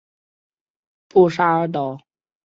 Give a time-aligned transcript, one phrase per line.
[1.07, 1.99] 布沙尔岛。